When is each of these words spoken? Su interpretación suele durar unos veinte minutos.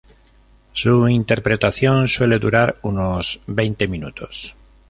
Su 0.73 1.07
interpretación 1.09 2.07
suele 2.07 2.39
durar 2.39 2.73
unos 2.81 3.39
veinte 3.45 3.87
minutos. 3.87 4.55